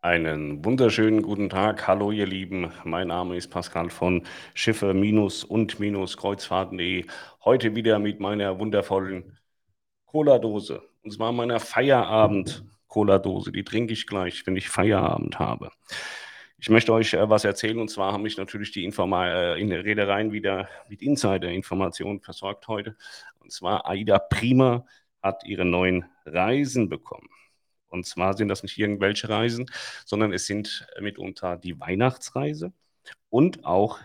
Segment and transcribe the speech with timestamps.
[0.00, 1.88] Einen wunderschönen guten Tag.
[1.88, 2.70] Hallo, ihr Lieben.
[2.84, 4.22] Mein Name ist Pascal von
[4.54, 7.04] Schiffe-und-Kreuzfahrten.de.
[7.44, 9.36] Heute wieder mit meiner wundervollen
[10.06, 10.84] Cola-Dose.
[11.02, 13.50] Und zwar meiner Feierabend-Cola-Dose.
[13.50, 15.72] Die trinke ich gleich, wenn ich Feierabend habe.
[16.58, 19.72] Ich möchte euch äh, was erzählen und zwar haben mich natürlich die Informa äh, in
[19.72, 22.96] Reedereien wieder mit Insider-Informationen versorgt heute.
[23.40, 24.86] Und zwar Aida Prima
[25.20, 27.28] hat ihre neuen Reisen bekommen.
[27.88, 29.70] Und zwar sind das nicht irgendwelche Reisen,
[30.04, 32.72] sondern es sind mitunter die Weihnachtsreise
[33.30, 33.98] und auch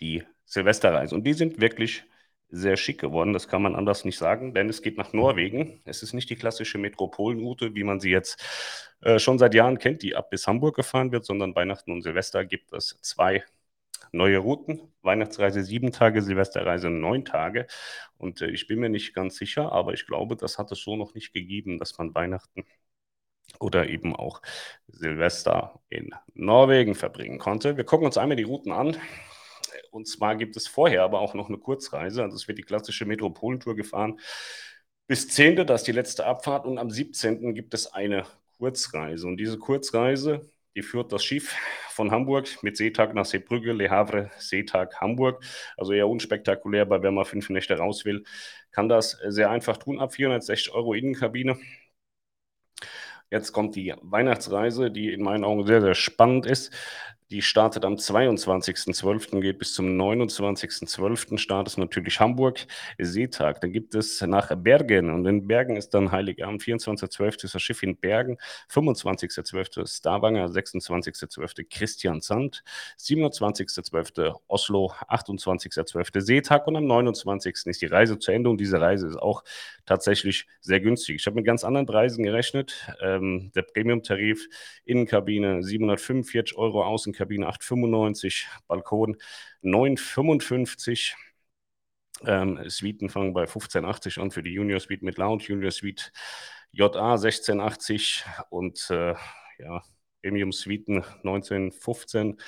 [0.00, 1.14] die Silvesterreise.
[1.14, 2.04] Und die sind wirklich
[2.48, 5.80] sehr schick geworden, das kann man anders nicht sagen, denn es geht nach Norwegen.
[5.86, 8.44] Es ist nicht die klassische Metropolenroute, wie man sie jetzt
[9.00, 12.44] äh, schon seit Jahren kennt, die ab bis Hamburg gefahren wird, sondern Weihnachten und Silvester
[12.44, 13.42] gibt es zwei
[14.12, 14.92] neue Routen.
[15.02, 17.66] Weihnachtsreise sieben Tage, Silvesterreise neun Tage.
[18.18, 20.96] Und äh, ich bin mir nicht ganz sicher, aber ich glaube, das hat es so
[20.96, 22.64] noch nicht gegeben, dass man Weihnachten
[23.60, 24.42] oder eben auch
[24.88, 27.76] Silvester in Norwegen verbringen konnte.
[27.76, 28.96] Wir gucken uns einmal die Routen an.
[29.90, 32.22] Und zwar gibt es vorher aber auch noch eine Kurzreise.
[32.22, 34.18] Also es wird die klassische Metropolentour gefahren.
[35.06, 35.66] Bis 10.
[35.66, 37.54] das ist die letzte Abfahrt und am 17.
[37.54, 38.24] gibt es eine
[38.58, 39.26] Kurzreise.
[39.26, 41.54] Und diese Kurzreise, die führt das Schiff
[41.90, 45.44] von Hamburg mit Seetag nach Seebrügge, Le Havre, Seetag, Hamburg.
[45.76, 48.24] Also eher unspektakulär, weil wenn man fünf Nächte raus will,
[48.70, 50.00] kann das sehr einfach tun.
[50.00, 51.58] Ab 460 Euro Innenkabine.
[53.32, 56.70] Jetzt kommt die Weihnachtsreise, die in meinen Augen sehr, sehr spannend ist.
[57.32, 61.38] Die startet am 22.12., geht bis zum 29.12.
[61.38, 62.66] Start ist natürlich Hamburg,
[62.98, 63.58] Seetag.
[63.62, 67.44] Dann gibt es nach Bergen und in Bergen ist dann Heiligabend, 24.12.
[67.44, 68.36] ist das Schiff in Bergen,
[68.70, 69.86] 25.12.
[69.86, 71.64] Stavanger, 26.12.
[71.70, 72.64] Christiansand,
[72.98, 74.34] 27.12.
[74.48, 76.20] Oslo, 28.12.
[76.20, 77.64] Seetag und am 29.
[77.64, 79.42] ist die Reise zu Ende und diese Reise ist auch
[79.86, 81.16] tatsächlich sehr günstig.
[81.16, 82.86] Ich habe mit ganz anderen Preisen gerechnet.
[83.00, 84.50] Ähm, der Premium-Tarif,
[84.84, 89.16] Innenkabine 745 Euro, Außenkabine 895, Balkon
[89.62, 91.16] 955.
[92.24, 96.12] Ähm, Suiten fangen bei 15,80 an für die Junior Suite mit Lounge, Junior Suite
[96.70, 99.14] JA 16,80 und äh,
[99.58, 99.82] ja,
[100.22, 102.38] Premium Suiten 1915,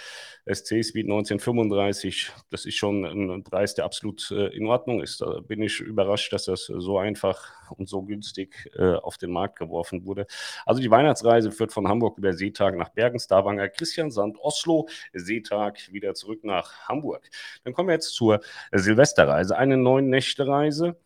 [0.47, 2.31] SC Suite 1935.
[2.51, 5.21] Das ist schon ein Preis, der absolut äh, in Ordnung ist.
[5.21, 9.59] Da bin ich überrascht, dass das so einfach und so günstig äh, auf den Markt
[9.59, 10.27] geworfen wurde.
[10.65, 16.15] Also die Weihnachtsreise führt von Hamburg über Seetag nach Bergen, Stavanger, Christiansand, Oslo, Seetag wieder
[16.15, 17.29] zurück nach Hamburg.
[17.65, 18.41] Dann kommen wir jetzt zur
[18.73, 20.97] Silvesterreise, eine neun Nächte Reise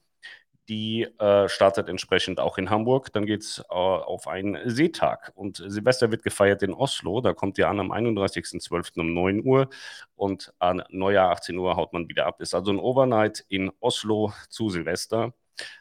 [0.69, 3.13] die äh, startet entsprechend auch in Hamburg.
[3.13, 5.33] Dann geht es äh, auf einen Seetag.
[5.35, 7.21] Und Silvester wird gefeiert in Oslo.
[7.21, 9.01] Da kommt ihr an am 31.12.
[9.01, 9.69] um 9 Uhr
[10.15, 12.41] und an Neujahr 18 Uhr haut man wieder ab.
[12.41, 15.33] Ist also ein Overnight in Oslo zu Silvester.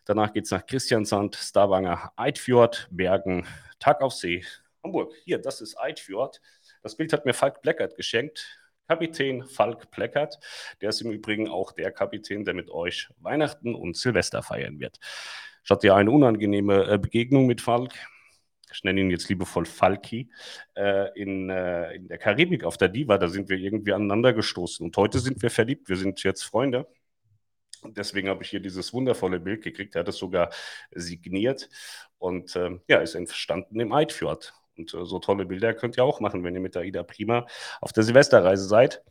[0.06, 3.46] Danach geht es nach Christiansand, Stavanger, Eidfjord, Bergen,
[3.80, 4.44] Tag auf See,
[4.84, 5.14] Hamburg.
[5.24, 6.42] Hier, das ist Eidfjord.
[6.82, 8.58] Das Bild hat mir Falk Bleckert geschenkt.
[8.88, 10.40] Kapitän Falk Pleckert.
[10.82, 15.00] Der ist im Übrigen auch der Kapitän, der mit euch Weihnachten und Silvester feiern wird.
[15.64, 17.94] Ich hatte ja eine unangenehme äh, Begegnung mit Falk.
[18.72, 20.30] Ich nenne ihn jetzt liebevoll Falki,
[20.76, 23.18] äh, in, äh, in der Karibik auf der Diva.
[23.18, 24.86] Da sind wir irgendwie aneinander gestoßen.
[24.86, 25.90] Und heute sind wir verliebt.
[25.90, 26.88] Wir sind jetzt Freunde.
[27.82, 29.96] Und deswegen habe ich hier dieses wundervolle Bild gekriegt.
[29.96, 30.50] Er hat es sogar
[30.92, 31.70] signiert
[32.18, 34.54] und äh, ja, ist entstanden im Eidfjord.
[34.78, 37.46] Und äh, so tolle Bilder könnt ihr auch machen, wenn ihr mit der Ida Prima
[37.82, 39.04] auf der Silvesterreise seid.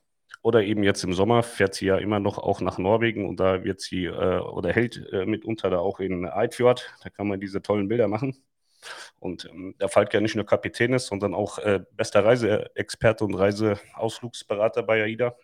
[0.42, 3.64] Oder eben jetzt im Sommer fährt sie ja immer noch auch nach Norwegen und da
[3.64, 6.88] wird sie äh, oder hält äh, mitunter da auch in Eidfjord.
[7.02, 8.36] Da kann man diese tollen Bilder machen.
[9.18, 13.34] Und ähm, der Falk ja nicht nur Kapitän ist, sondern auch äh, bester Reiseexperte und
[13.34, 15.36] Reiseausflugsberater bei AIDA.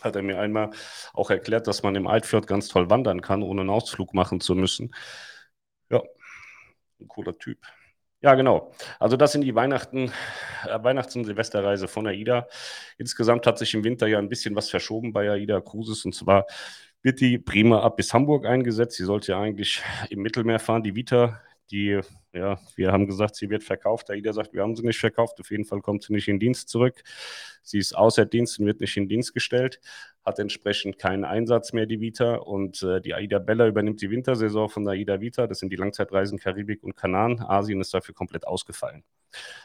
[0.00, 0.70] Hat er mir einmal
[1.12, 4.54] auch erklärt, dass man im Eidfjord ganz toll wandern kann, ohne einen Ausflug machen zu
[4.54, 4.94] müssen.
[5.90, 6.02] Ja,
[7.00, 7.58] ein cooler Typ.
[8.22, 8.72] Ja, genau.
[9.00, 10.12] Also das sind die Weihnachten,
[10.66, 12.46] äh, Weihnachts- und Silvesterreise von AIDA.
[12.96, 16.46] Insgesamt hat sich im Winter ja ein bisschen was verschoben bei AIDA Cruises und zwar
[17.02, 18.96] wird die Prima ab bis Hamburg eingesetzt.
[18.96, 20.84] Sie sollte ja eigentlich im Mittelmeer fahren.
[20.84, 22.00] Die Vita, die,
[22.32, 24.10] ja, wir haben gesagt, sie wird verkauft.
[24.10, 25.40] AIDA sagt, wir haben sie nicht verkauft.
[25.40, 27.02] Auf jeden Fall kommt sie nicht in Dienst zurück.
[27.62, 29.80] Sie ist außer Dienst und wird nicht in Dienst gestellt
[30.24, 32.36] hat entsprechend keinen Einsatz mehr, die Vita.
[32.36, 35.46] Und äh, die AIDA Bella übernimmt die Wintersaison von der AIDA Vita.
[35.46, 37.40] Das sind die Langzeitreisen Karibik und Kanaren.
[37.40, 39.02] Asien ist dafür komplett ausgefallen.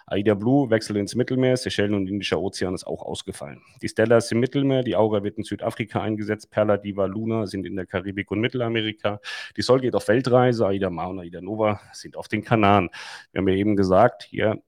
[0.05, 1.57] AIDA Blue wechselt ins Mittelmeer.
[1.57, 3.61] Seychellen und Indischer Ozean ist auch ausgefallen.
[3.81, 4.83] Die Stella ist im Mittelmeer.
[4.83, 6.49] Die Aura wird in Südafrika eingesetzt.
[6.51, 9.19] Perla, Diva, Luna sind in der Karibik und Mittelamerika.
[9.55, 10.67] Die Sol geht auf Weltreise.
[10.67, 12.89] AIDA Ma und AIDA Nova sind auf den Kanaren.
[13.31, 14.61] Wir haben ja eben gesagt, hier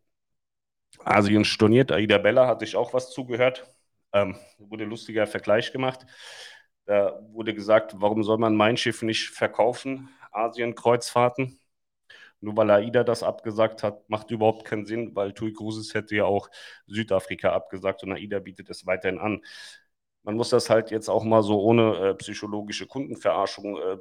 [1.03, 1.91] Asien storniert.
[1.91, 3.65] AIDA Bella hatte ich auch was zugehört
[4.13, 6.05] ähm, wurde ein lustiger Vergleich gemacht.
[6.85, 11.59] Da wurde gesagt, warum soll man mein Schiff nicht verkaufen, Asien-Kreuzfahrten?
[12.41, 16.25] Nur weil AIDA das abgesagt hat, macht überhaupt keinen Sinn, weil TUI Cruises hätte ja
[16.25, 16.50] auch
[16.88, 19.41] Südafrika abgesagt und AIDA bietet es weiterhin an.
[20.24, 23.97] Man muss das halt jetzt auch mal so ohne äh, psychologische Kundenverarschung äh,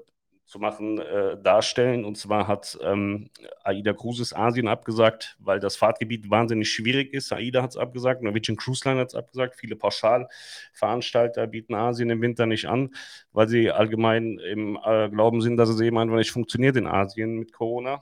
[0.48, 2.04] zu machen, äh, darstellen.
[2.06, 3.28] Und zwar hat ähm,
[3.64, 7.32] AIDA Cruises Asien abgesagt, weil das Fahrtgebiet wahnsinnig schwierig ist.
[7.32, 9.56] AIDA hat es abgesagt, Norwegian Cruise Line hat es abgesagt.
[9.56, 12.94] Viele Pauschalveranstalter bieten Asien im Winter nicht an,
[13.32, 17.36] weil sie allgemein im äh, Glauben sind, dass es eben einfach nicht funktioniert in Asien
[17.38, 18.00] mit Corona.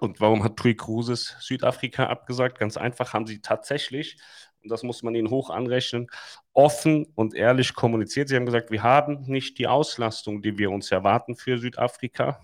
[0.00, 2.58] Und warum hat TUI Cruises Südafrika abgesagt?
[2.58, 4.18] Ganz einfach haben sie tatsächlich
[4.66, 6.08] und das muss man ihnen hoch anrechnen,
[6.52, 8.28] offen und ehrlich kommuniziert.
[8.28, 12.40] Sie haben gesagt, wir haben nicht die Auslastung, die wir uns erwarten für Südafrika.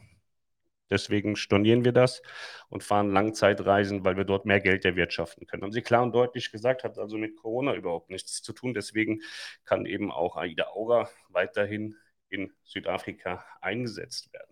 [0.89, 2.23] Deswegen stornieren wir das
[2.69, 5.63] und fahren Langzeitreisen, weil wir dort mehr Geld erwirtschaften können.
[5.63, 8.73] Haben Sie klar und deutlich gesagt, hat also mit Corona überhaupt nichts zu tun.
[8.73, 9.23] Deswegen
[9.65, 11.97] kann eben auch AIDA Aura weiterhin
[12.29, 14.52] in Südafrika eingesetzt werden.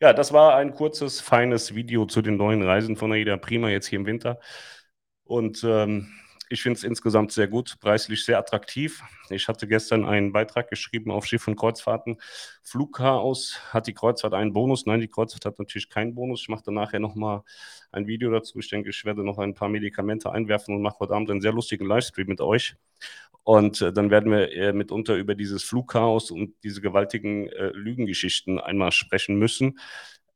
[0.00, 3.86] Ja, das war ein kurzes, feines Video zu den neuen Reisen von AIDA Prima jetzt
[3.86, 4.40] hier im Winter.
[5.24, 6.08] Und ähm,
[6.52, 9.02] ich finde es insgesamt sehr gut, preislich sehr attraktiv.
[9.30, 12.18] Ich hatte gestern einen Beitrag geschrieben auf Schiff- und Kreuzfahrten.
[12.62, 14.84] Flugchaos hat die Kreuzfahrt einen Bonus?
[14.84, 16.42] Nein, die Kreuzfahrt hat natürlich keinen Bonus.
[16.42, 17.42] Ich mache dann nachher nochmal
[17.90, 18.58] ein Video dazu.
[18.58, 21.52] Ich denke, ich werde noch ein paar Medikamente einwerfen und mache heute Abend einen sehr
[21.52, 22.76] lustigen Livestream mit euch.
[23.44, 28.60] Und äh, dann werden wir äh, mitunter über dieses Flugchaos und diese gewaltigen äh, Lügengeschichten
[28.60, 29.78] einmal sprechen müssen.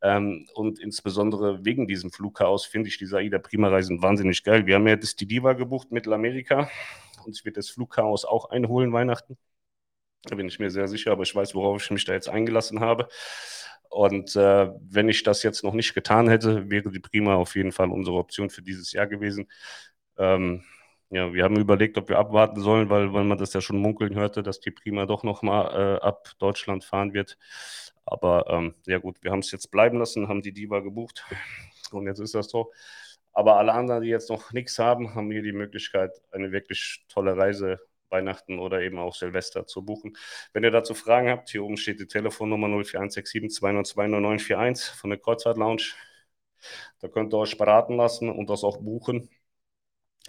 [0.03, 4.67] Ähm, und insbesondere wegen diesem Flugchaos finde ich diese AIDA Prima-Reisen wahnsinnig geil.
[4.67, 6.71] Wir haben ja die Diva gebucht, Mittelamerika.
[7.25, 9.37] Uns wird das Flugchaos auch einholen, Weihnachten.
[10.25, 12.81] Da bin ich mir sehr sicher, aber ich weiß, worauf ich mich da jetzt eingelassen
[12.81, 13.09] habe.
[13.89, 17.73] Und äh, wenn ich das jetzt noch nicht getan hätte, wäre die Prima auf jeden
[17.73, 19.49] Fall unsere Option für dieses Jahr gewesen.
[20.19, 20.65] Ähm,
[21.11, 24.15] ja, wir haben überlegt, ob wir abwarten sollen, weil, weil man das ja schon munkeln
[24.17, 27.39] hörte, dass die Prima doch nochmal äh, ab Deutschland fahren wird.
[28.07, 31.25] Aber ähm, ja gut, wir haben es jetzt bleiben lassen, haben die Diva gebucht
[31.93, 32.73] und jetzt ist das so.
[33.33, 37.37] Aber alle anderen, die jetzt noch nichts haben, haben hier die Möglichkeit, eine wirklich tolle
[37.37, 40.17] Reise Weihnachten oder eben auch Silvester zu buchen.
[40.53, 45.19] Wenn ihr dazu Fragen habt, hier oben steht die Telefonnummer 04167 202 9941 von der
[45.19, 45.95] Kreuzfahrt Lounge.
[47.01, 49.29] Da könnt ihr euch beraten lassen und das auch buchen.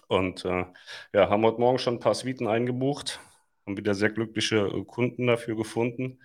[0.08, 0.66] Und äh,
[1.14, 3.20] ja, haben heute Morgen schon ein paar Suiten eingebucht,
[3.66, 6.20] haben wieder sehr glückliche äh, Kunden dafür gefunden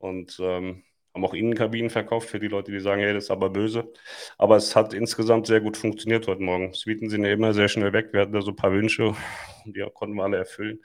[0.00, 0.82] und ähm,
[1.14, 3.92] haben auch Innenkabinen verkauft für die Leute, die sagen, hey, das ist aber böse.
[4.38, 6.72] Aber es hat insgesamt sehr gut funktioniert heute Morgen.
[6.72, 8.12] Suiten sind ja immer sehr schnell weg.
[8.12, 9.14] Wir hatten da so ein paar Wünsche,
[9.66, 10.80] die konnten wir alle erfüllen.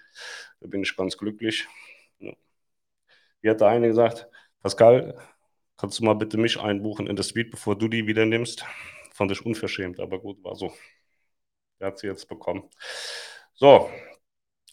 [0.60, 1.68] Da bin ich ganz glücklich.
[2.20, 2.34] Ja.
[3.42, 4.28] Wie hat der eine gesagt,
[4.62, 5.16] Pascal,
[5.78, 8.66] kannst du mal bitte mich einbuchen in der Suite, bevor du die wieder nimmst?
[9.14, 10.74] Fand ich unverschämt, aber gut, war so.
[11.80, 12.70] Der hat sie jetzt bekommen.
[13.54, 13.90] So,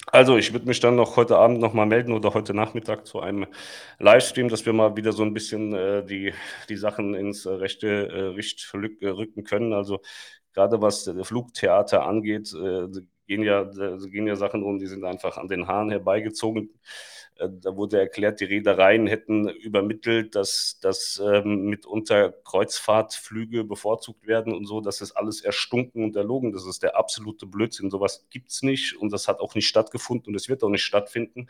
[0.07, 3.21] also ich würde mich dann noch heute Abend noch mal melden oder heute Nachmittag zu
[3.21, 3.47] einem
[3.99, 6.35] Livestream, dass wir mal wieder so ein bisschen äh, die,
[6.69, 9.73] die Sachen ins äh, rechte äh, Licht äh, rücken können.
[9.73, 10.01] Also
[10.53, 12.53] gerade was äh, Flugtheater angeht,
[13.27, 16.71] gehen ja, gehen ja Sachen um, die sind einfach an den Haaren herbeigezogen.
[17.43, 24.55] Äh, da wurde erklärt, die Reedereien hätten übermittelt, dass, dass ähm, mitunter Kreuzfahrtflüge bevorzugt werden
[24.55, 24.81] und so.
[24.81, 26.53] Das ist alles erstunken und erlogen.
[26.53, 27.91] Das ist der absolute Blödsinn.
[27.91, 30.85] Sowas gibt es nicht und das hat auch nicht stattgefunden und es wird auch nicht
[30.85, 31.49] stattfinden.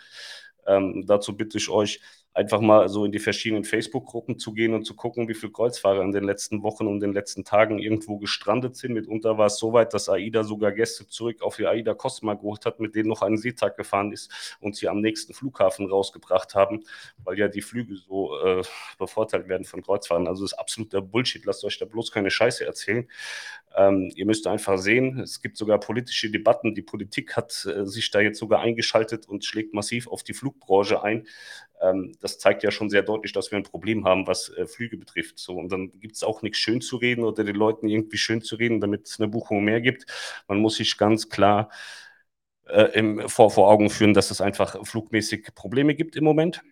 [0.66, 2.00] Ähm, dazu bitte ich euch,
[2.34, 6.02] einfach mal so in die verschiedenen Facebook-Gruppen zu gehen und zu gucken, wie viele Kreuzfahrer
[6.02, 8.94] in den letzten Wochen und den letzten Tagen irgendwo gestrandet sind.
[8.94, 12.64] Mitunter war es so weit, dass AIDA sogar Gäste zurück auf die AIDA Cosma geholt
[12.64, 16.84] hat, mit denen noch ein Seetag gefahren ist und sie am nächsten Flughafen rausgebracht haben,
[17.22, 18.62] weil ja die Flüge so äh,
[18.98, 20.26] bevorteilt werden von Kreuzfahrern.
[20.26, 21.44] Also das ist absoluter Bullshit.
[21.44, 23.08] Lasst euch da bloß keine Scheiße erzählen.
[23.76, 26.74] Ähm, ihr müsst einfach sehen, es gibt sogar politische Debatten.
[26.74, 31.02] Die Politik hat äh, sich da jetzt sogar eingeschaltet und schlägt massiv auf die Flugbranche
[31.02, 31.26] ein.
[31.82, 34.96] Ähm, das zeigt ja schon sehr deutlich, dass wir ein Problem haben, was äh, Flüge
[34.96, 35.38] betrifft.
[35.38, 38.42] So, und dann gibt es auch nichts schön zu reden oder den Leuten irgendwie schön
[38.42, 40.06] zu reden, damit es eine Buchung mehr gibt.
[40.48, 41.70] Man muss sich ganz klar
[42.68, 46.62] äh, im, vor, vor Augen führen, dass es einfach flugmäßig Probleme gibt im Moment.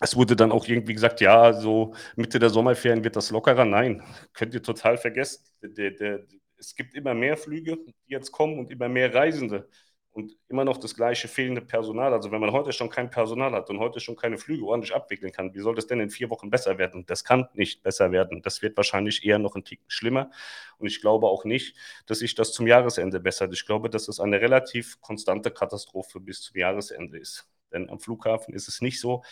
[0.00, 3.64] Es wurde dann auch irgendwie gesagt, ja, so Mitte der Sommerferien wird das lockerer.
[3.64, 4.02] Nein,
[4.34, 5.44] könnt ihr total vergessen.
[5.62, 6.20] Der, der,
[6.58, 9.68] es gibt immer mehr Flüge, die jetzt kommen und immer mehr Reisende
[10.16, 12.14] und immer noch das gleiche fehlende Personal.
[12.14, 15.30] Also wenn man heute schon kein Personal hat und heute schon keine Flüge ordentlich abwickeln
[15.30, 17.04] kann, wie soll das denn in vier Wochen besser werden?
[17.06, 18.40] Das kann nicht besser werden.
[18.40, 20.30] Das wird wahrscheinlich eher noch ein Tick schlimmer.
[20.78, 23.52] Und ich glaube auch nicht, dass sich das zum Jahresende bessert.
[23.52, 27.46] Ich glaube, dass es eine relativ konstante Katastrophe bis zum Jahresende ist.
[27.72, 29.22] Denn am Flughafen ist es nicht so,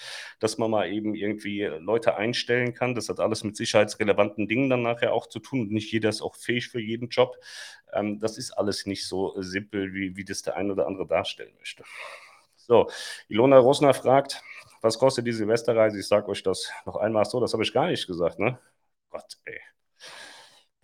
[0.41, 2.95] dass man mal eben irgendwie Leute einstellen kann.
[2.95, 5.63] Das hat alles mit sicherheitsrelevanten Dingen dann nachher auch zu tun.
[5.63, 7.37] Und nicht jeder ist auch fähig für jeden Job.
[7.93, 11.55] Ähm, das ist alles nicht so simpel, wie, wie das der eine oder andere darstellen
[11.59, 11.85] möchte.
[12.57, 12.89] So,
[13.29, 14.43] Ilona Rosner fragt,
[14.81, 15.99] was kostet die Silvesterreise?
[15.99, 18.59] Ich sage euch das noch einmal so, das habe ich gar nicht gesagt, ne?
[19.11, 19.61] Gott, ey.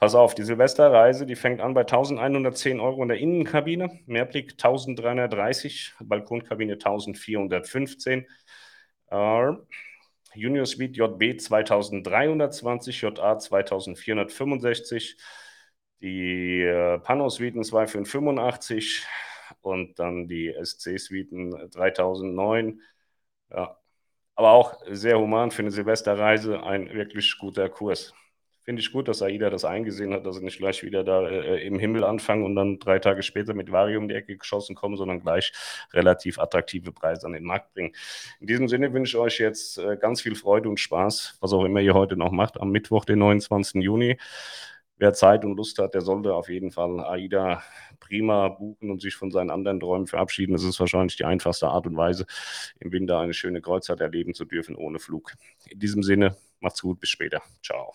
[0.00, 5.92] Pass auf, die Silvesterreise, die fängt an bei 1110 Euro in der Innenkabine, Mehrblick 1330,
[6.00, 8.26] Balkonkabine 1415.
[9.10, 9.52] Äh,
[10.34, 15.18] Junior Suite JB 2320, JA 2465.
[16.00, 19.06] Die äh, Pano-Suiten 2 für 85
[19.60, 22.80] und dann die SC-Suiten 3009.
[23.50, 23.76] Ja,
[24.34, 28.14] aber auch sehr human für eine Silvesterreise, ein wirklich guter Kurs.
[28.62, 31.66] Finde ich gut, dass AIDA das eingesehen hat, dass sie nicht gleich wieder da äh,
[31.66, 34.96] im Himmel anfangen und dann drei Tage später mit Varium um die Ecke geschossen kommen,
[34.96, 35.52] sondern gleich
[35.92, 37.92] relativ attraktive Preise an den Markt bringen.
[38.40, 41.64] In diesem Sinne wünsche ich euch jetzt äh, ganz viel Freude und Spaß, was auch
[41.64, 43.82] immer ihr heute noch macht, am Mittwoch, den 29.
[43.82, 44.18] Juni.
[45.00, 47.62] Wer Zeit und Lust hat, der sollte auf jeden Fall AIDA
[48.00, 50.52] prima buchen und sich von seinen anderen Träumen verabschieden.
[50.52, 52.26] Das ist wahrscheinlich die einfachste Art und Weise,
[52.80, 55.32] im Winter eine schöne Kreuzfahrt erleben zu dürfen ohne Flug.
[55.70, 57.40] In diesem Sinne, macht's gut, bis später.
[57.62, 57.94] Ciao.